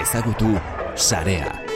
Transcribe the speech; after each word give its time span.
Ezagutu 0.00 0.60
sarea. 0.94 1.67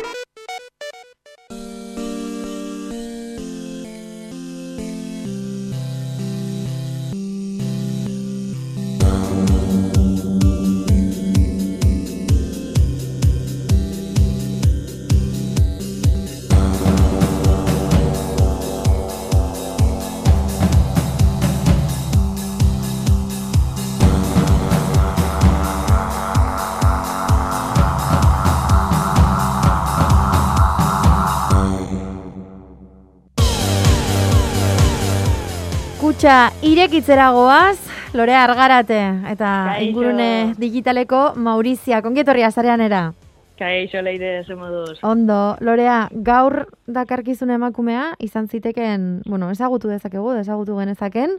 Kutxa 36.12 36.52
irekitzera 36.60 37.30
goaz, 37.32 37.78
Lorea 38.12 38.42
Argarate 38.44 38.98
eta 39.30 39.50
Kaixo. 39.70 39.84
ingurune 39.86 40.52
digitaleko 40.60 41.32
Maurizia, 41.40 42.02
kongietorria 42.04 42.50
zarean 42.50 42.82
era. 42.84 43.14
Kaixo 43.56 44.02
leire 44.02 44.44
ze 44.44 44.54
moduz. 44.54 44.98
Ondo, 45.02 45.56
Lorea, 45.60 46.10
gaur 46.12 46.66
dakarkizun 46.86 47.54
emakumea, 47.56 48.10
izan 48.20 48.46
ziteken, 48.48 49.22
bueno, 49.24 49.48
ezagutu 49.50 49.88
dezakegu, 49.88 50.34
ezagutu 50.36 50.76
genezaken, 50.76 51.38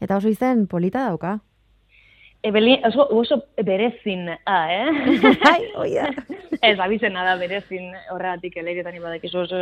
eta 0.00 0.16
oso 0.16 0.28
izen 0.28 0.66
polita 0.66 1.04
dauka. 1.06 1.38
Ebelin, 2.42 2.80
oso, 2.86 3.04
oso 3.12 3.36
berezin, 3.62 4.30
ah, 4.46 4.66
eh? 4.72 4.88
Ai, 5.52 5.64
oia. 5.76 6.06
Ez, 6.62 6.78
abizena 6.80 7.22
da 7.24 7.34
berezin 7.40 7.92
horregatik 8.12 8.56
leiretan 8.64 8.96
ibadekizu 8.96 9.42
oso 9.42 9.58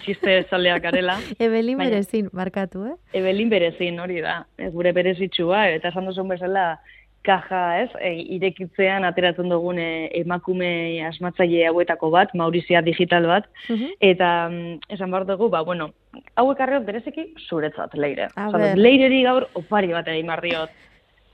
txiste 0.00 0.38
zaleak 0.48 0.84
arela. 0.88 1.18
Ebelin 1.38 1.76
Baina- 1.78 1.90
berezin, 1.98 2.30
markatu, 2.32 2.86
eh? 2.88 2.96
Ebelin 3.20 3.50
berezin 3.52 4.00
hori 4.00 4.22
da, 4.24 4.38
ez 4.56 4.70
gure 4.72 4.92
berezitxua, 4.96 5.66
eta 5.76 5.92
esan 5.92 6.08
duzun 6.08 6.32
bezala 6.32 6.78
kaja, 7.24 7.60
ez, 7.82 7.90
e, 8.04 8.14
irekitzean 8.36 9.04
ateratzen 9.08 9.48
dugun 9.52 9.78
e, 9.80 9.90
emakume 10.22 10.70
asmatzaile 11.08 11.62
hauetako 11.70 12.10
bat, 12.12 12.32
Maurizia 12.36 12.80
digital 12.84 13.24
bat, 13.28 13.46
Mhm. 13.68 13.92
eta 14.00 14.32
mm, 14.48 14.80
esan 14.96 15.12
behar 15.12 15.24
dugu, 15.28 15.48
ba, 15.52 15.60
bueno, 15.64 15.90
hauek 16.40 16.60
arreot 16.60 16.84
bereziki 16.88 17.30
zuretzat, 17.48 17.94
leire. 18.00 18.28
Ber. 18.36 18.76
leireri 18.76 19.22
gaur 19.28 19.48
opari 19.60 19.92
bat 19.92 20.08
egin 20.08 20.28
behar 20.32 20.44
diot. 20.44 20.74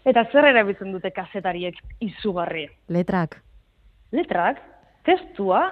Eta 0.09 0.25
zer 0.33 0.45
erabiltzen 0.49 0.93
dute 0.95 1.11
kazetariek 1.13 1.77
izugarri? 2.01 2.67
Letrak. 2.89 3.37
Letrak, 4.17 4.59
testua, 5.05 5.67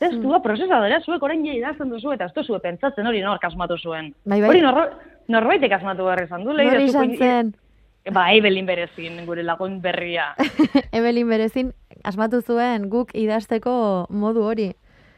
testua, 0.00 0.40
prozesadora, 0.42 1.00
zuek 1.04 1.22
orain 1.22 1.44
ja 1.46 1.52
idazten 1.54 1.90
duzu, 1.92 2.12
eta 2.14 2.26
ez 2.30 2.34
duzu 2.34 2.58
pentsatzen 2.64 3.06
hori 3.06 3.20
nork 3.22 3.44
asmatu 3.44 3.76
zuen. 3.78 4.12
Bai, 4.24 4.40
bai. 4.40 4.48
Hori 4.50 4.62
norro, 4.64 4.86
norbaitek 5.28 5.72
asmatu 5.78 6.08
behar 6.08 6.24
izan 6.24 6.44
du, 6.44 6.56
zuk- 6.56 6.84
izan 6.88 7.16
zen, 7.18 7.54
Ba, 8.08 8.30
Evelin 8.32 8.64
berezin, 8.64 9.18
gure 9.26 9.42
lagun 9.44 9.82
berria. 9.84 10.30
Ebelin 10.96 11.28
berezin, 11.28 11.74
asmatu 12.08 12.40
zuen 12.40 12.86
guk 12.88 13.10
idazteko 13.12 14.06
modu 14.08 14.46
hori. 14.48 14.70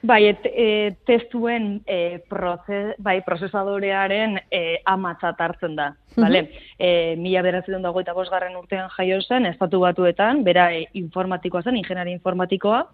Bai, 0.03 0.25
et, 0.31 0.47
e, 0.49 0.97
testuen 1.05 1.83
e, 1.85 2.21
proze, 2.29 2.95
bai, 3.05 3.19
prozesadorearen 3.27 4.39
e, 4.49 4.81
amatzat 4.89 5.41
hartzen 5.41 5.77
da. 5.77 5.91
Mhm. 6.17 6.23
Vale? 6.25 6.41
E, 6.79 7.17
mila 7.21 7.43
beratzen 7.45 7.83
dago 7.85 8.01
eta 8.01 8.15
bosgarren 8.17 8.57
urtean 8.57 8.89
jaio 8.97 9.21
zen, 9.21 9.47
estatu 9.47 9.83
batuetan, 9.85 10.43
bera 10.45 10.71
e, 10.73 10.87
informatikoa 10.95 11.63
zen, 11.63 11.77
ingeniari 11.77 12.15
informatikoa, 12.17 12.87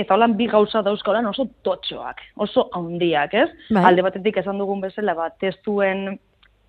eta 0.00 0.14
holan 0.14 0.36
bi 0.38 0.46
gauza 0.48 0.80
dauzkolan 0.86 1.26
oso 1.28 1.48
totxoak, 1.66 2.22
oso 2.36 2.68
handiak, 2.72 3.34
ez? 3.34 3.48
Bai. 3.68 3.84
Alde 3.90 4.06
batetik 4.06 4.40
esan 4.40 4.58
dugun 4.58 4.80
bezala, 4.80 5.14
ba, 5.18 5.28
testuen, 5.42 6.16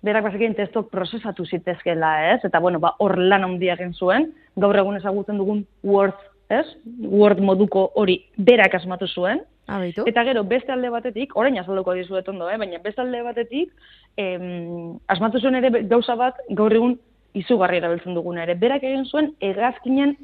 berak 0.04 0.26
bazekien 0.26 0.56
testuak 0.58 0.90
prozesatu 0.92 1.46
zitezkela, 1.46 2.12
ez? 2.34 2.42
Eta, 2.44 2.60
bueno, 2.60 2.80
ba, 2.82 2.92
hor 2.98 3.16
lan 3.18 3.46
handia 3.46 3.78
egin 3.78 3.94
zuen, 3.94 4.28
gaur 4.60 4.76
egun 4.76 4.98
ezagutzen 4.98 5.40
dugun 5.40 5.64
Word, 5.86 6.18
ez? 6.52 6.66
Word 7.06 7.40
moduko 7.40 7.88
hori 7.96 8.18
berak 8.36 8.74
asmatu 8.76 9.08
zuen, 9.08 9.40
Abitu? 9.72 10.04
Eta 10.06 10.24
gero, 10.28 10.42
beste 10.44 10.72
alde 10.72 10.90
batetik, 10.92 11.32
orain 11.38 11.56
azalduko 11.58 11.94
dizuet 11.96 12.28
ondo, 12.28 12.50
eh? 12.50 12.58
baina 12.60 12.80
beste 12.84 13.00
alde 13.00 13.22
batetik, 13.24 13.70
em, 14.20 14.98
asmatu 15.08 15.40
zuen 15.40 15.56
ere 15.60 15.70
gauza 15.88 16.16
bat, 16.18 16.40
gaur 16.50 16.74
egun 16.76 16.98
izugarri 17.38 17.78
erabiltzen 17.80 18.14
duguna 18.18 18.44
ere. 18.44 18.58
Berak 18.60 18.84
egin 18.84 19.06
zuen 19.08 19.32
hegazkinen 19.40 20.16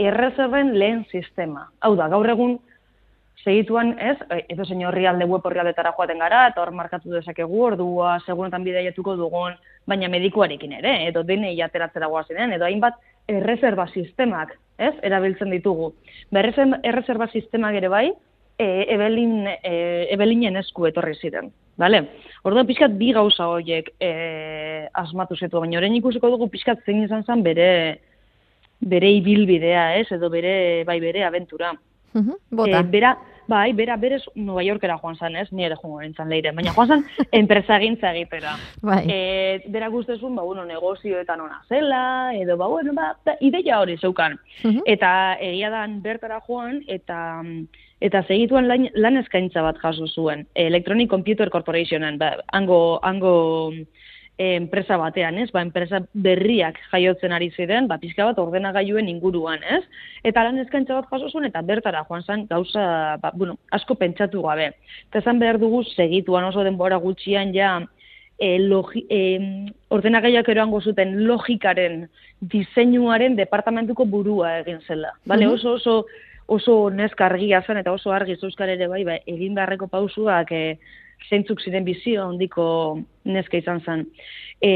errezerren 0.00 0.74
lehen 0.78 1.06
sistema. 1.12 1.70
Hau 1.80 1.94
da, 1.96 2.08
gaur 2.12 2.28
egun 2.28 2.58
segituan, 3.40 3.94
ez, 3.98 4.18
e, 4.28 4.42
edo 4.52 4.66
zein 4.68 4.84
horri 4.84 5.06
alde 5.08 5.24
web 5.28 5.46
horri 5.48 5.62
aldetara 5.62 5.94
joaten 5.96 6.20
gara, 6.20 6.46
eta 6.50 6.60
hor 6.60 6.72
markatu 6.76 7.12
dezakegu 7.14 7.62
ordua, 7.70 8.18
segunetan 8.26 8.64
bidaiatuko 8.64 9.16
dugun, 9.16 9.56
baina 9.88 10.10
medikuarekin 10.12 10.76
ere, 10.82 10.96
edo 11.08 11.22
denei 11.24 11.54
ateratzera 11.64 12.10
guazinean, 12.12 12.52
edo 12.52 12.68
hainbat 12.68 13.00
erreserba 13.28 13.86
sistemak, 13.94 14.52
ez, 14.76 14.92
erabiltzen 15.06 15.50
ditugu. 15.56 15.94
Ba, 16.30 16.42
errezer- 16.42 16.80
erreserba 16.84 17.30
sistemak 17.32 17.80
ere 17.80 17.88
bai, 17.88 18.10
e, 18.60 18.66
ebelin, 18.94 19.48
e, 19.48 19.72
ebelinen 20.12 20.60
esku 20.60 20.86
etorri 20.90 21.16
ziren. 21.16 21.48
Vale? 21.80 22.02
Orduan 22.44 22.68
pixkat 22.68 22.92
bi 23.00 23.14
gauza 23.16 23.48
horiek 23.48 23.94
e, 23.96 24.12
asmatu 25.00 25.38
zetu, 25.38 25.62
baina 25.62 25.80
orain 25.80 25.96
ikusiko 25.96 26.28
dugu 26.32 26.50
pixkat 26.52 26.84
zein 26.84 27.04
izan 27.06 27.24
zen 27.24 27.44
bere 27.46 27.70
bere 28.80 29.10
ibilbidea, 29.12 29.96
ez, 30.00 30.06
edo 30.12 30.30
bere, 30.32 30.84
bai, 30.88 31.00
bere 31.00 31.24
abentura. 31.24 31.74
Mhm, 32.12 32.36
Bota. 32.56 32.80
E, 32.80 32.88
bera, 32.90 33.10
bai, 33.48 33.72
bera 33.76 33.96
berez 34.00 34.22
Nueva 34.34 34.64
Yorkera 34.64 34.96
joan 34.98 35.16
zen, 35.16 35.36
ez, 35.36 35.50
ni 35.52 35.66
ere 35.66 35.76
joan 35.78 36.04
nintzen 36.04 36.32
leire, 36.32 36.52
baina 36.56 36.72
joan 36.76 36.88
zen 36.88 37.04
enpresagintza 37.42 38.14
egitera. 38.16 38.56
bai. 38.82 39.02
E, 39.04 39.18
bera 39.68 39.88
guztezun, 39.92 40.34
ba, 40.36 40.44
bueno, 40.48 40.64
negozioetan 40.64 41.44
ona 41.44 41.60
zela, 41.68 42.32
edo, 42.36 42.56
ba, 42.56 42.68
bueno, 42.72 42.96
ba, 42.96 43.12
ba, 43.24 43.36
ideia 43.40 43.80
hori 43.80 43.96
zeukan. 44.00 44.40
Mhm. 44.64 44.82
Eta 44.86 45.12
egia 45.40 45.70
dan 45.70 46.00
bertara 46.02 46.40
joan, 46.48 46.82
eta 46.88 47.20
eta 48.00 48.22
segituan 48.24 48.68
lan, 48.68 48.88
lan 48.94 49.16
eskaintza 49.20 49.62
bat 49.62 49.78
jaso 49.82 50.06
zuen. 50.08 50.46
Electronic 50.54 51.10
Computer 51.10 51.50
Corporationen, 51.50 52.18
ba, 52.18 52.36
hango, 52.52 52.98
hango 53.04 53.72
eh, 54.38 54.54
enpresa 54.56 54.96
batean, 54.96 55.36
ez? 55.38 55.50
Ba, 55.52 55.60
enpresa 55.60 56.00
berriak 56.14 56.78
jaiotzen 56.90 57.32
ari 57.36 57.50
ziren, 57.52 57.88
ba, 57.88 57.98
pizka 58.00 58.24
bat 58.24 58.38
ordenagailuen 58.40 59.08
inguruan, 59.12 59.60
ez? 59.68 59.82
Eta 60.24 60.44
lan 60.46 60.58
eskaintza 60.64 60.96
bat 60.96 61.10
jaso 61.12 61.28
zuen, 61.28 61.44
eta 61.50 61.60
bertara 61.60 62.04
joan 62.08 62.24
zen 62.24 62.46
gauza, 62.48 63.18
ba, 63.20 63.32
bueno, 63.34 63.58
asko 63.70 63.94
pentsatu 64.00 64.40
gabe. 64.42 64.72
Eta 65.10 65.20
esan 65.20 65.38
behar 65.38 65.60
dugu 65.60 65.84
segituan 65.84 66.48
oso 66.48 66.64
denbora 66.64 66.96
gutxian 66.96 67.52
ja, 67.52 67.74
e, 68.40 68.58
logi, 68.58 69.04
e, 69.12 69.68
ordenagaiak 69.92 70.48
eroango 70.48 70.80
zuten 70.80 71.26
logikaren 71.28 72.06
diseinuaren 72.40 73.36
departamentuko 73.36 74.06
burua 74.08 74.54
egin 74.62 74.80
zela. 74.88 75.12
Bale, 75.26 75.44
Mhm. 75.44 75.52
oso 75.54 75.72
oso 75.76 76.06
oso 76.50 76.90
neska 76.90 77.28
argia 77.30 77.62
zen 77.62 77.78
eta 77.78 77.92
oso 77.94 78.12
argi 78.12 78.34
euskal 78.34 78.72
ere 78.74 78.88
bai, 78.90 79.04
ba, 79.06 79.20
egin 79.30 79.54
beharreko 79.54 79.86
pausuak 79.90 80.50
e, 80.52 80.64
zeintzuk 81.28 81.60
ziren 81.62 81.84
bizio 81.86 82.26
handiko 82.26 82.66
neska 83.28 83.60
izan 83.60 83.80
zen. 83.84 84.06
E, 84.60 84.70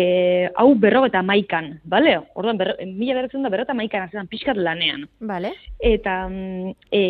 hau 0.55 0.71
berro 0.81 1.05
eta 1.09 1.23
maikan, 1.27 1.75
bale? 1.85 2.17
Orduan, 2.39 2.61
berro, 2.61 2.77
mila 2.87 3.19
beratzen 3.19 3.43
da 3.43 3.53
berro 3.53 3.67
eta 3.67 3.77
maikan 3.77 4.07
azetan 4.07 4.31
pixkat 4.31 4.61
lanean. 4.61 5.09
Vale. 5.21 5.55
Eta 5.81 6.19
mm, 6.29 6.77
e, 6.93 7.03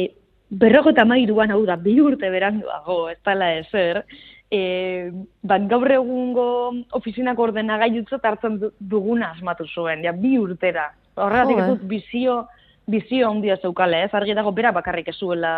berroko 0.48 0.94
eta 0.94 1.04
mairuan, 1.08 1.52
hau 1.52 1.64
da, 1.68 1.76
bi 1.76 1.98
urte 2.00 2.30
beranduago, 2.30 2.98
ez 3.12 3.18
dala 3.26 3.52
ezer, 3.58 4.04
e, 4.50 5.12
ban 5.42 5.68
gaur 5.68 5.92
egungo 5.92 6.48
ofizinako 6.96 7.50
ordenagailutzat 7.50 8.24
hartzen 8.24 8.58
du- 8.62 8.74
duguna 8.80 9.34
asmatu 9.34 9.66
zuen, 9.68 10.04
ja, 10.06 10.12
bi 10.12 10.38
urtera. 10.38 10.88
Horregatik 11.20 11.60
ez 11.60 11.64
eh. 11.64 11.72
dut 11.74 11.88
bizio, 11.90 12.44
bizio 12.86 13.30
handia 13.30 13.56
zeukala, 13.62 14.04
ez 14.04 14.14
argi 14.14 14.34
dago 14.34 14.52
bera 14.52 14.72
bakarrik 14.72 15.08
ez 15.08 15.16
zuela 15.16 15.54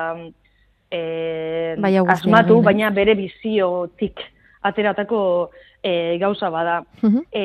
e, 0.90 1.75
Bai, 1.78 1.93
guztia 1.99 2.12
asmatu, 2.14 2.61
eh? 2.61 2.64
baina 2.70 2.90
bere 2.90 3.14
biziotik 3.19 4.23
ateratako 4.67 5.50
e, 5.82 6.19
gauza 6.19 6.50
bada. 6.50 6.81
Mhm. 7.02 7.26
E, 7.32 7.44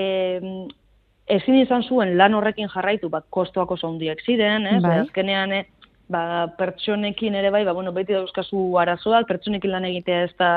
ezin 1.31 1.61
izan 1.61 1.83
zuen 1.83 2.17
lan 2.19 2.33
horrekin 2.35 2.69
jarraitu, 2.71 3.09
bat 3.09 3.27
kostoak 3.29 3.71
oso 3.71 3.87
handiak 3.89 4.23
ziren, 4.25 4.67
ez? 4.67 4.81
Bai. 4.83 4.97
Azkenean, 5.05 5.53
eh, 5.55 5.65
ba, 6.11 6.51
pertsonekin 6.57 7.35
ere 7.39 7.51
bai, 7.53 7.63
ba, 7.63 7.73
bueno, 7.77 7.93
beti 7.95 8.13
dauzkazu 8.17 8.65
arazoak, 8.81 9.27
pertsonekin 9.29 9.71
lan 9.71 9.87
egitea 9.87 10.25
ez 10.27 10.33
da, 10.39 10.51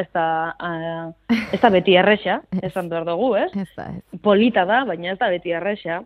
ez 0.00 0.08
da, 0.16 0.26
ah, 0.58 1.36
ez 1.52 1.60
da 1.62 1.70
beti 1.70 1.94
erresa, 2.00 2.40
esan 2.62 2.90
behar 2.90 3.06
dugu, 3.06 3.34
ez? 3.38 3.50
Ez 3.54 3.68
da, 3.76 3.90
ez. 3.94 4.20
Polita 4.22 4.66
da, 4.66 4.82
baina 4.88 5.12
ez 5.12 5.18
da 5.20 5.30
beti 5.30 5.54
erresa. 5.54 6.02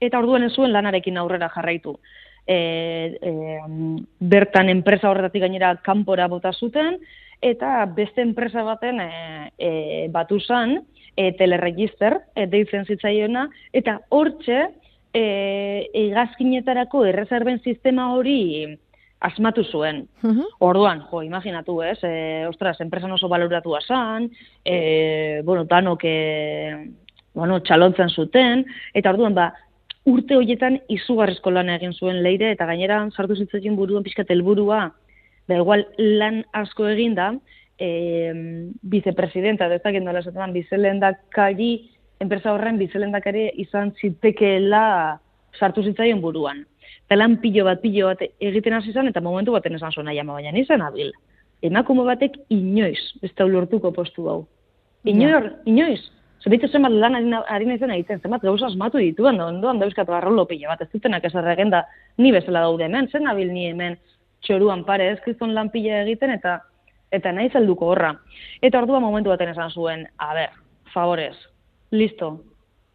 Eta 0.00 0.18
orduan 0.18 0.46
ez 0.46 0.52
zuen 0.54 0.72
lanarekin 0.72 1.18
aurrera 1.18 1.50
jarraitu. 1.54 1.98
E, 2.46 3.18
e, 3.20 3.32
bertan 4.18 4.70
enpresa 4.72 5.10
horretatik 5.10 5.42
gainera 5.44 5.74
kanpora 5.84 6.28
bota 6.28 6.52
zuten, 6.52 6.96
eta 7.42 7.84
beste 7.94 8.22
enpresa 8.22 8.64
baten 8.66 9.00
e, 9.00 9.10
e, 9.58 9.70
batu 10.10 10.40
zan, 10.40 10.78
e, 11.16 11.32
teleregister, 11.38 12.20
e, 12.34 12.46
deitzen 12.46 12.86
zitzaiona, 12.86 13.48
eta 13.72 13.98
hortxe, 14.08 14.68
e, 15.12 15.24
egazkinetarako 16.06 17.04
erreserben 17.10 17.60
sistema 17.64 18.12
hori 18.14 18.78
asmatu 19.20 19.64
zuen. 19.64 20.06
Mhm. 20.22 20.44
Orduan, 20.62 21.02
jo, 21.10 21.22
imaginatu, 21.22 21.80
ez, 21.82 21.98
e, 22.02 22.46
ostras, 22.46 22.80
enpresan 22.80 23.12
oso 23.12 23.28
baloratua 23.28 23.80
zan, 23.86 24.30
e, 24.64 25.42
bueno, 25.44 25.64
danok, 25.64 26.04
e, 26.04 26.90
bueno, 27.34 27.60
txalontzen 27.60 28.10
zuten, 28.10 28.64
eta 28.94 29.10
orduan, 29.10 29.34
ba, 29.34 29.52
urte 30.08 30.38
horietan 30.38 30.80
izugarrizko 30.92 31.52
lan 31.52 31.70
egin 31.74 31.92
zuen 31.92 32.22
leire, 32.24 32.52
eta 32.54 32.66
gainera 32.68 33.02
sartu 33.14 33.36
zitzaien 33.36 33.76
buruan 33.76 34.04
pixkat 34.06 34.30
helburua, 34.32 34.80
ba, 35.48 35.60
igual 35.60 35.84
lan 35.98 36.42
asko 36.56 36.88
egin 36.88 37.14
da, 37.18 37.32
e, 37.78 37.88
vicepresidenta, 38.82 39.68
dezaken 39.70 40.08
dola 40.08 40.22
esaten, 40.24 40.56
bizelendakari, 40.56 41.70
enpresa 42.24 42.52
horren 42.54 42.80
bizelendakari 42.80 43.48
izan 43.62 43.94
zitekeela 44.00 45.20
sartu 45.58 45.84
zitzaien 45.86 46.20
buruan. 46.24 46.64
Eta 47.06 47.16
lan 47.16 47.38
pilo 47.42 47.64
bat, 47.68 47.80
pilo 47.80 48.10
bat 48.10 48.22
egiten 48.24 48.76
hasi 48.76 48.92
zen, 48.92 49.08
eta 49.08 49.22
momentu 49.24 49.54
baten 49.54 49.78
esan 49.78 49.94
zuen 49.94 50.08
nahi 50.10 50.20
ama, 50.20 50.38
baina 50.38 50.52
nizan 50.52 50.84
abil. 50.84 51.12
Emakume 51.64 52.04
batek 52.06 52.36
inoiz, 52.54 53.00
ez 53.22 53.32
da 53.36 53.46
ulortuko 53.48 53.90
postu 53.94 54.28
hau. 54.30 54.42
Inoiz, 55.08 56.02
inoiz. 56.38 56.44
Zerbitzu 56.44 56.68
zenbat 56.72 56.92
lan 56.92 57.14
ari, 57.48 57.66
naizen 57.66 57.90
egiten, 57.90 58.20
zenbat 58.20 58.42
gauza 58.42 58.66
asmatu 58.66 58.98
dituen, 58.98 59.40
ondoan 59.40 59.78
dauzkatu 59.78 60.12
arrolo 60.12 60.46
pilo 60.46 60.68
bat, 60.68 60.80
ez 60.80 60.88
dutenak 60.92 61.24
ez 61.24 61.32
da 61.32 61.86
ni 62.18 62.32
bezala 62.32 62.60
daude 62.60 62.84
hemen, 62.84 63.08
zen 63.10 63.26
abil 63.26 63.52
ni 63.52 63.70
hemen 63.70 63.96
txoruan 64.42 64.84
pare, 64.84 65.12
ez 65.12 65.20
kriston 65.20 65.54
lan 65.54 65.70
pila 65.70 66.02
egiten, 66.02 66.30
eta 66.30 66.60
eta 67.10 67.32
nahi 67.32 67.48
zelduko 67.50 67.86
horra. 67.86 68.14
Eta 68.60 68.78
ordua 68.78 69.00
momentu 69.00 69.30
baten 69.30 69.48
esan 69.48 69.70
zuen, 69.70 70.06
a 70.18 70.34
ber, 70.34 70.50
favorez, 70.92 71.36
listo, 71.90 72.42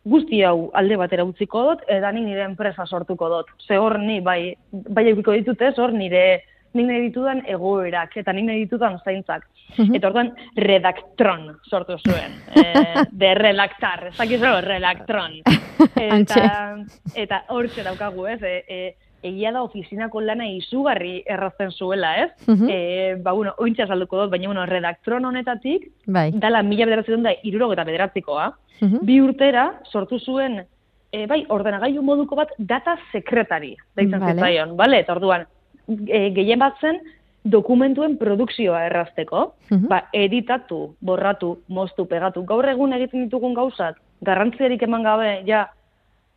guzti 0.05 0.43
hau 0.43 0.69
alde 0.73 0.97
batera 0.97 1.23
utziko 1.23 1.63
dut, 1.63 1.81
eta 1.87 2.11
ni 2.11 2.21
nire 2.21 2.43
enpresa 2.43 2.85
sortuko 2.85 3.29
dut. 3.29 3.47
Ze 3.67 3.77
hor 3.77 3.99
ni, 3.99 4.21
bai, 4.21 4.55
bai 4.71 5.09
eukiko 5.09 5.33
ditut 5.33 5.61
ez, 5.61 5.77
hor 5.79 5.91
nire, 5.91 6.43
nik 6.73 6.87
nahi 6.87 7.01
ditudan 7.07 7.43
egoerak, 7.47 8.17
eta 8.17 8.33
nik 8.33 8.45
nahi 8.45 8.65
ditudan 8.65 8.99
zaintzak. 9.05 9.45
Mhm. 9.77 9.95
Eta 9.95 10.07
orduan, 10.07 10.33
redaktron 10.57 11.47
sortu 11.69 11.97
zuen. 12.05 12.35
E, 12.63 13.05
de 13.11 13.33
relaktar, 13.35 14.07
ez 14.07 14.17
dakizu, 14.17 14.51
relaktron. 14.65 15.39
Eta, 15.97 16.77
eta 17.15 17.43
hor 17.49 17.67
daukagu, 17.83 18.27
ez, 18.27 18.41
e, 18.43 18.63
e, 18.67 18.95
egia 19.23 19.51
da 19.51 19.63
ofizinako 19.63 20.21
lana 20.21 20.45
izugarri 20.47 21.23
errazten 21.25 21.71
zuela, 21.71 22.15
ez? 22.25 22.31
Mhm. 22.47 22.69
e, 22.69 23.15
ba, 23.23 23.31
bueno, 23.31 23.53
ointxa 23.57 23.87
salduko 23.87 24.21
dut, 24.21 24.31
baina, 24.31 24.47
bueno, 24.47 24.65
redaktron 24.65 25.25
honetatik, 25.25 25.89
Bai. 26.05 26.31
dala 26.35 26.61
mila 26.63 26.85
bederatzen 26.85 27.23
da 27.23 27.33
irurok 27.43 27.73
eta 27.73 27.83
bederatzikoa, 27.83 28.51
Mhm. 28.81 28.99
bi 29.05 29.19
urtera 29.21 29.79
sortu 29.91 30.19
zuen 30.19 30.63
e, 31.11 31.25
bai, 31.27 31.45
ordenagailu 31.49 32.01
moduko 32.01 32.35
bat 32.35 32.49
data 32.57 32.97
sekretari, 33.11 33.75
deitzen 33.95 34.19
Vale. 34.19 34.33
zitzaion, 34.33 34.75
bale? 34.77 34.99
Eta 34.99 35.13
orduan, 35.13 35.45
e, 35.87 36.29
gehien 36.35 36.59
bat 36.59 36.75
zen 36.81 36.99
dokumentuen 37.43 38.17
produkzioa 38.17 38.85
errazteko, 38.87 39.53
Mhm. 39.69 39.87
ba, 39.87 40.05
editatu, 40.13 40.95
borratu, 41.01 41.57
moztu, 41.67 42.05
pegatu, 42.07 42.43
gaur 42.45 42.65
egun 42.69 42.93
egiten 42.93 43.25
ditugun 43.25 43.53
gauzat, 43.53 43.95
garrantziarik 44.21 44.81
eman 44.81 45.03
gabe, 45.03 45.43
ja, 45.45 45.69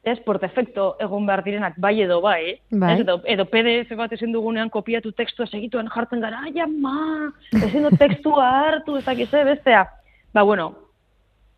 ez, 0.04 0.18
por 0.20 0.38
defecto 0.40 0.96
egon 1.00 1.26
behar 1.26 1.42
direnak 1.44 1.74
bai 1.78 2.00
edo 2.00 2.20
bai, 2.20 2.58
Bai. 2.70 2.94
ez, 2.94 3.00
edo, 3.00 3.20
edo 3.24 3.44
PDF 3.44 3.96
bat 3.96 4.12
ezin 4.12 4.32
dugunean 4.32 4.70
kopiatu 4.70 5.12
tekstua 5.12 5.46
segituen 5.46 5.88
jartzen 5.88 6.20
gara, 6.20 6.42
ai, 6.44 6.52
ama, 6.60 7.32
ezin 7.52 7.82
dut 7.82 7.98
tekstua 7.98 8.50
hartu, 8.66 8.96
ez 8.96 9.04
dakiz, 9.04 9.32
eh, 9.34 9.44
bestea. 9.44 9.86
Ba, 10.32 10.42
bueno, 10.42 10.74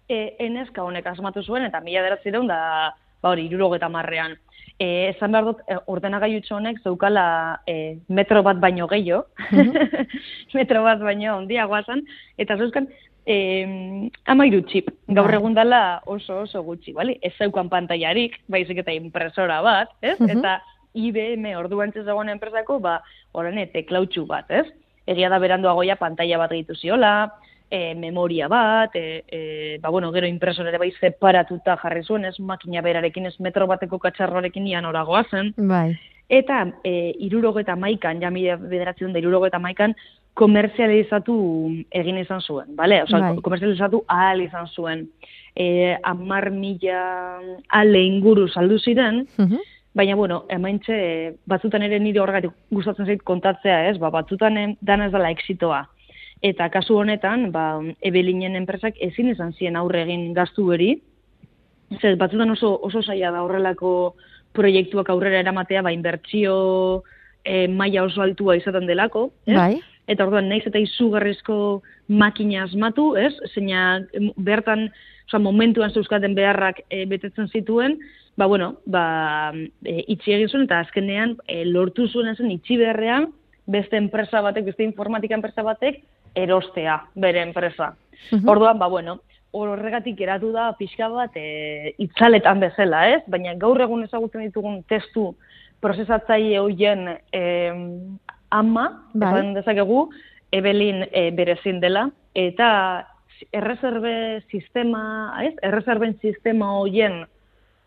e, 0.09 0.37
eneska 0.39 0.83
honek 0.83 1.07
asmatu 1.07 1.43
zuen, 1.43 1.65
eta 1.65 1.81
mila 1.81 2.03
beratzi 2.03 2.31
daun 2.31 2.47
da, 2.49 2.95
ba 3.23 3.31
hori, 3.31 3.47
irurogeta 3.47 3.89
marrean. 3.89 4.37
E, 4.79 5.11
esan 5.11 5.33
behar 5.35 5.45
dut, 5.49 5.63
e, 5.67 5.75
ordenagailutxo 5.91 6.55
honek 6.55 6.79
zeukala 6.87 7.61
e, 7.67 7.99
metro 8.09 8.45
bat 8.47 8.61
baino 8.63 8.87
gehiago, 8.87 9.25
metro 10.59 10.85
bat 10.85 11.03
baino 11.03 11.35
ondiagoa 11.41 11.83
zen, 11.83 12.05
eta 12.39 12.55
zeuzkan, 12.61 12.87
e, 13.29 13.37
amairu 14.31 14.63
txip, 14.71 14.91
gaur 15.11 15.29
Bai. 15.33 15.39
egun 15.41 15.57
dela 15.59 15.83
oso 16.07 16.45
oso 16.47 16.63
gutxi, 16.65 16.95
bali? 16.97 17.19
Ez 17.23 17.35
zeukan 17.37 17.69
pantailarik, 17.73 18.39
baizik 18.49 18.81
eta 18.85 18.95
impresora 18.95 19.61
bat, 19.67 19.93
ez? 20.01 20.17
Mhm. 20.21 20.39
Eta 20.39 20.59
IBM 20.99 21.51
orduan 21.59 21.93
zegoen 21.93 22.31
enpresako, 22.33 22.79
ba, 22.81 23.01
horren 23.33 23.61
teklautxu 23.73 24.27
bat, 24.27 24.49
ez? 24.51 24.67
Egia 25.09 25.29
da 25.29 25.39
beranduagoia 25.41 25.97
pantalla 25.97 26.39
bat 26.39 26.53
gehitu 26.53 26.77
ziola, 26.77 27.33
e, 27.71 27.95
memoria 27.95 28.49
bat, 28.49 28.95
e, 28.95 29.25
e, 29.29 29.79
ba, 29.81 29.89
bueno, 29.91 30.13
gero 30.13 30.27
impresor 30.27 30.67
ere 30.67 30.79
bai 30.79 30.91
separatuta 31.01 31.77
jarri 31.77 32.03
zuen, 32.03 32.25
ez 32.25 32.39
makina 32.41 32.83
berarekin, 32.83 33.27
ez 33.27 33.39
metro 33.41 33.67
bateko 33.67 33.99
katxarrorekin 33.99 34.67
ian 34.67 34.85
oragoa 34.89 35.25
zen. 35.31 35.53
Bai. 35.57 35.97
Eta 36.29 36.67
e, 36.85 37.15
irurogeta 37.25 37.77
maikan, 37.77 38.21
ja 38.21 38.31
mila 38.31 38.57
bederatzen 38.57 39.13
da 39.13 39.19
irurogeta 39.19 39.59
maikan, 39.59 39.95
komerzializatu 40.35 41.35
egin 41.91 42.19
izan 42.21 42.41
zuen, 42.41 42.75
bale? 42.77 43.03
Osa, 43.03 43.19
Bai. 43.19 43.41
komerzializatu 43.43 44.05
ahal 44.09 44.41
izan 44.45 44.69
zuen. 44.69 45.09
E, 45.57 45.97
amar 46.07 46.51
mila 46.55 47.41
ale 47.69 48.05
inguru 48.05 48.49
saldu 48.49 48.79
ziren, 48.79 49.27
Mhm. 49.39 49.59
Baina, 49.95 50.15
bueno, 50.15 50.45
emaintxe, 50.49 51.35
batzutan 51.47 51.83
ere 51.83 51.99
nire 51.99 52.21
horregatik 52.21 52.53
gustatzen 52.71 53.07
zait 53.07 53.23
kontatzea, 53.27 53.89
ez? 53.89 53.97
Ba, 53.99 54.11
batzutan 54.11 54.77
dana 54.81 55.07
ez 55.07 55.13
dela 55.13 55.31
exitoa. 55.31 55.89
Eta 56.43 56.69
kasu 56.71 57.01
honetan, 57.01 57.49
ba, 57.51 57.81
ebelinen 58.07 58.55
enpresak 58.57 58.99
ezin 59.03 59.33
izan 59.33 59.53
zien 59.59 59.77
aurre 59.77 60.05
egin 60.07 60.31
gaztu 60.37 60.69
beri. 60.69 60.93
Zer, 61.99 62.17
batzutan 62.21 62.53
oso, 62.55 62.77
oso 62.85 63.03
zaila 63.03 63.33
da 63.35 63.43
horrelako 63.43 64.15
proiektuak 64.55 65.11
aurrera 65.11 65.41
eramatea, 65.43 65.83
ba, 65.83 65.93
inbertsio 65.93 66.55
e, 67.45 67.67
maila 67.69 68.05
oso 68.07 68.23
altua 68.23 68.57
izaten 68.59 68.87
delako, 68.87 69.31
ez? 69.47 69.57
Bai. 69.57 69.73
Eta 70.09 70.25
orduan, 70.25 70.49
naiz 70.49 70.63
eta 70.69 70.81
izugarrizko 70.81 71.83
makina 72.09 72.63
asmatu, 72.65 73.11
ez? 73.21 73.33
Zeina 73.53 74.05
bertan, 74.37 74.87
oza, 75.27 75.41
momentuan 75.43 75.93
zeuzkaten 75.93 76.37
beharrak 76.39 76.85
e, 76.89 77.03
betetzen 77.11 77.51
zituen, 77.51 77.99
ba, 78.39 78.47
bueno, 78.47 78.77
ba, 78.87 79.51
e, 79.83 79.99
itxi 80.15 80.37
egin 80.37 80.53
zuen, 80.53 80.69
eta 80.69 80.85
azkenean 80.87 81.35
e, 81.49 81.65
lortu 81.67 82.07
zuen 82.09 82.31
zen 82.37 82.55
itxi 82.55 82.79
beharrean, 82.79 83.33
beste 83.69 83.99
enpresa 84.01 84.41
batek, 84.41 84.71
beste 84.71 84.87
informatika 84.87 85.37
enpresa 85.37 85.67
batek, 85.67 86.01
erostea, 86.35 87.03
bere 87.15 87.43
enpresa. 87.43 87.95
Mhm. 88.33 88.49
Orduan, 88.49 88.79
ba, 88.79 88.89
bueno, 88.89 89.21
horregatik 89.51 90.19
geratu 90.19 90.53
da 90.53 90.73
pixka 90.79 91.09
bat 91.09 91.37
e, 91.37 91.95
itzaletan 91.99 92.61
bezala, 92.61 93.09
ez? 93.15 93.23
Baina 93.27 93.55
gaur 93.55 93.81
egun 93.81 94.05
ezagutzen 94.05 94.45
ditugun 94.45 94.83
testu 94.91 95.33
prozesatzaile 95.81 96.59
hoien 96.59 97.07
e, 97.33 97.43
ama, 98.51 98.89
Bai. 99.15 99.31
esan 99.31 99.55
dezakegu, 99.55 100.09
Ebelin 100.53 101.05
e, 101.13 101.29
berezin 101.37 101.81
dela, 101.81 102.07
eta 102.35 102.69
erreserbe 103.53 104.43
sistema, 104.51 105.03
ez? 105.45 105.55
Erreserben 105.63 106.17
sistema 106.23 106.73
hoien 106.81 107.27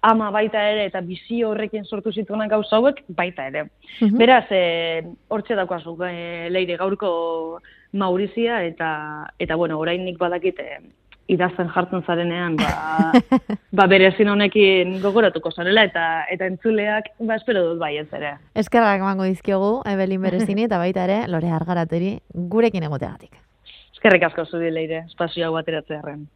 ama 0.01 0.31
baita 0.33 0.61
ere 0.71 0.87
eta 0.89 1.01
bizio 1.05 1.51
horrekin 1.51 1.85
sortu 1.85 2.11
zituenak 2.11 2.49
gauza 2.49 2.79
hauek 2.79 3.03
baita 3.07 3.45
ere. 3.51 3.67
Mhm. 3.99 4.17
Beraz, 4.17 4.45
e, 4.49 5.03
hortxe 5.29 5.55
daukazu, 5.55 5.95
e, 6.07 6.49
leire 6.49 6.77
gaurko 6.77 7.61
Maurizia 7.91 8.63
eta 8.63 8.91
eta 9.39 9.55
bueno, 9.55 9.79
oraindik 9.79 10.17
badakit 10.17 10.59
e, 10.59 10.79
idazten 11.31 11.69
jartzen 11.71 12.03
zarenean, 12.03 12.57
ba, 12.59 13.11
ba 13.77 13.87
berezin 13.91 14.31
honekin 14.31 14.97
gogoratuko 15.03 15.51
zarela 15.51 15.85
eta 15.87 16.05
eta 16.31 16.47
entzuleak 16.49 17.11
ba 17.19 17.37
espero 17.39 17.63
dut 17.69 17.79
baietz 17.79 18.09
ere. 18.17 18.35
Eskerrak 18.55 19.03
emango 19.03 19.27
dizkiogu, 19.29 19.71
Ebelin 19.87 20.21
Berezini, 20.21 20.67
eta 20.67 20.81
baita 20.81 21.05
ere, 21.07 21.23
Lore 21.31 21.51
Argarateri, 21.55 22.17
gurekin 22.33 22.87
egoteagatik. 22.89 23.39
Eskerrik 23.95 24.27
asko 24.27 24.45
zuri 24.45 24.71
leire, 24.73 25.05
espazio 25.11 25.47
hau 25.47 25.57
ateratzearen. 25.59 26.25